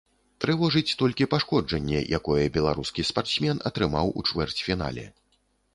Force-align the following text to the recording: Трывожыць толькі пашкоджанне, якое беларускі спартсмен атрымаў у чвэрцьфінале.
Трывожыць 0.43 0.95
толькі 1.01 1.27
пашкоджанне, 1.33 1.99
якое 2.19 2.45
беларускі 2.57 3.07
спартсмен 3.11 3.57
атрымаў 3.73 4.07
у 4.21 4.29
чвэрцьфінале. 4.31 5.05